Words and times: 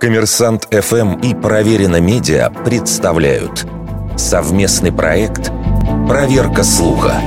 Коммерсант 0.00 0.68
ФМ 0.70 1.20
и 1.20 1.34
Проверено 1.34 2.00
Медиа 2.00 2.50
представляют 2.50 3.66
совместный 4.16 4.92
проект 4.92 5.50
«Проверка 6.08 6.62
слуха». 6.62 7.20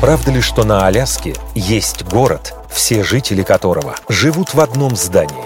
Правда 0.00 0.30
ли, 0.30 0.40
что 0.40 0.64
на 0.64 0.86
Аляске 0.86 1.34
есть 1.54 2.04
город, 2.04 2.54
все 2.70 3.02
жители 3.02 3.42
которого 3.42 3.96
живут 4.08 4.54
в 4.54 4.60
одном 4.60 4.96
здании? 4.96 5.44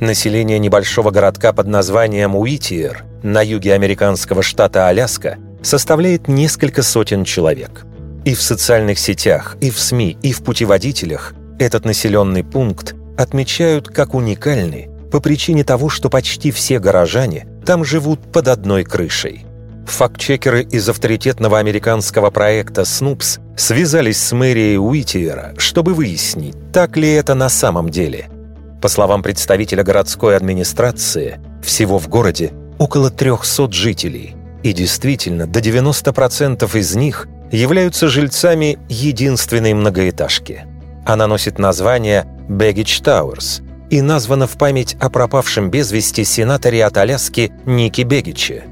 Население 0.00 0.58
небольшого 0.58 1.10
городка 1.10 1.52
под 1.52 1.66
названием 1.66 2.36
Уитиер 2.36 3.04
на 3.22 3.42
юге 3.42 3.74
американского 3.74 4.42
штата 4.42 4.88
Аляска 4.88 5.38
составляет 5.62 6.28
несколько 6.28 6.82
сотен 6.82 7.24
человек. 7.24 7.86
И 8.24 8.34
в 8.34 8.42
социальных 8.42 8.98
сетях, 8.98 9.56
и 9.60 9.70
в 9.70 9.78
СМИ, 9.78 10.18
и 10.22 10.32
в 10.32 10.42
путеводителях 10.42 11.32
этот 11.58 11.84
населенный 11.84 12.44
пункт 12.44 12.94
отмечают 13.16 13.88
как 13.88 14.14
уникальный 14.14 14.88
по 15.10 15.20
причине 15.20 15.64
того, 15.64 15.88
что 15.88 16.10
почти 16.10 16.50
все 16.50 16.78
горожане 16.78 17.46
там 17.64 17.84
живут 17.84 18.20
под 18.32 18.48
одной 18.48 18.84
крышей. 18.84 19.46
Фактчекеры 19.86 20.62
из 20.62 20.88
авторитетного 20.88 21.58
американского 21.58 22.30
проекта 22.30 22.82
Snoops 22.82 23.38
связались 23.56 24.18
с 24.18 24.32
мэрией 24.32 24.78
Уитиера, 24.78 25.54
чтобы 25.58 25.94
выяснить, 25.94 26.56
так 26.72 26.96
ли 26.96 27.12
это 27.12 27.34
на 27.34 27.48
самом 27.48 27.90
деле. 27.90 28.28
По 28.80 28.88
словам 28.88 29.22
представителя 29.22 29.84
городской 29.84 30.36
администрации, 30.36 31.38
всего 31.62 31.98
в 31.98 32.08
городе 32.08 32.52
около 32.78 33.10
300 33.10 33.70
жителей, 33.72 34.34
и 34.62 34.72
действительно 34.72 35.46
до 35.46 35.60
90% 35.60 36.78
из 36.78 36.94
них 36.94 37.28
являются 37.52 38.08
жильцами 38.08 38.78
единственной 38.88 39.74
многоэтажки. 39.74 40.64
Она 41.06 41.26
носит 41.26 41.58
название 41.58 42.26
Бэггидж 42.48 43.00
Тауэрс 43.00 43.62
и 43.90 44.02
названа 44.02 44.46
в 44.46 44.56
память 44.58 44.96
о 45.00 45.10
пропавшем 45.10 45.70
без 45.70 45.92
вести 45.92 46.24
сенаторе 46.24 46.84
от 46.84 46.96
Аляски 46.96 47.52
Ники 47.64 48.02
Бегиче. 48.02 48.64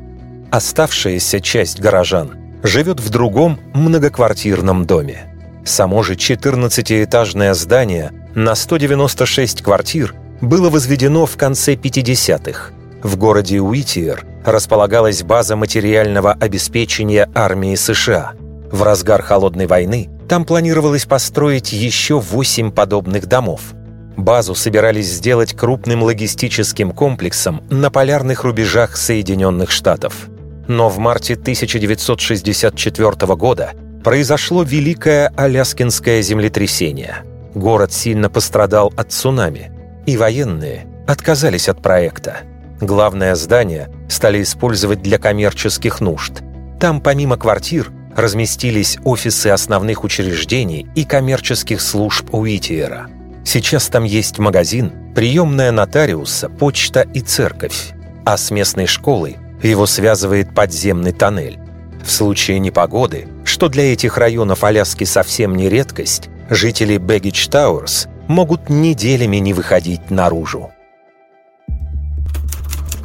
Оставшаяся 0.51 1.41
часть 1.41 1.81
горожан 1.81 2.33
живет 2.63 3.01
в 3.01 3.09
другом 3.11 3.59
многоквартирном 3.75 4.85
доме. 4.85 5.33
Само 5.65 6.03
же 6.03 6.15
14-этажное 6.15 7.55
здание 7.55 8.13
на 8.35 8.55
196 8.55 9.63
квартир 9.63 10.15
было 10.41 10.71
возведено 10.71 11.27
в 11.27 11.37
конце 11.37 11.75
50-х. 11.75 12.73
В 13.03 13.17
городе 13.17 13.61
Уитиер 13.61 14.25
располагалась 14.45 15.23
база 15.23 15.57
материального 15.57 16.33
обеспечения 16.33 17.31
армии 17.35 17.75
США. 17.75 18.33
В 18.71 18.83
разгар 18.83 19.23
Холодной 19.23 19.67
войны 19.67 20.09
там 20.33 20.47
планировалось 20.47 21.05
построить 21.05 21.75
еще 21.75 22.19
8 22.19 22.71
подобных 22.71 23.27
домов– 23.27 23.75
Базу 24.17 24.55
собирались 24.55 25.13
сделать 25.13 25.55
крупным 25.55 26.03
логистическим 26.03 26.93
комплексом 26.93 27.63
на 27.69 27.91
полярных 27.91 28.45
рубежах 28.45 28.97
Соединенных 28.97 29.71
Штатов. 29.71 30.31
Но 30.69 30.89
в 30.89 30.97
марте 30.97 31.35
1964 31.35 33.37
года 33.37 33.73
произошло 34.03 34.63
Великое 34.63 35.31
Аляскинское 35.37 36.23
землетрясение. 36.23 37.25
Город 37.55 37.93
сильно 37.93 38.31
пострадал 38.31 38.91
от 38.97 39.13
цунами, 39.13 39.71
и 40.07 40.17
военные 40.17 40.87
отказались 41.07 41.69
от 41.69 41.83
проекта. 41.83 42.39
Главное 42.81 43.35
здание 43.35 43.91
стали 44.09 44.43
использовать 44.43 45.03
для 45.03 45.19
коммерческих 45.19 46.01
нужд. 46.01 46.41
Там 46.81 47.03
помимо 47.03 47.37
квартир 47.37 47.93
разместились 48.17 48.99
офисы 49.05 49.49
основных 49.49 50.05
учреждений 50.05 50.87
и 50.95 51.05
коммерческих 51.05 51.81
служб 51.81 52.33
Уитиера– 52.35 53.09
Сейчас 53.45 53.89
там 53.89 54.05
есть 54.05 54.39
магазин, 54.39 54.93
приемная 55.15 55.73
нотариуса, 55.73 56.49
почта 56.49 57.03
и 57.03 57.21
церковь. 57.21 57.91
А 58.25 58.37
с 58.37 58.51
местной 58.51 58.87
школой 58.87 59.37
его 59.63 59.87
связывает 59.87 60.55
подземный 60.55 61.13
тоннель. 61.13 61.59
В 62.05 62.11
случае 62.11 62.59
непогоды, 62.59 63.29
что 63.45 63.69
для 63.69 63.93
этих 63.93 64.17
районов 64.17 64.65
Аляски 64.65 65.05
совсем 65.05 65.57
не 65.57 65.69
редкость, 65.69 66.29
жители 66.51 66.99
Бэггидж 66.99 67.49
Тауэрс 67.49 68.09
могут 68.29 68.69
неделями 68.69 69.37
не 69.37 69.53
выходить 69.53 70.11
наружу. 70.11 70.71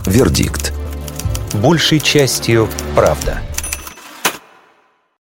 Вердикт. 0.06 0.74
Большей 1.54 2.00
частью 2.00 2.70
правда. 2.96 3.42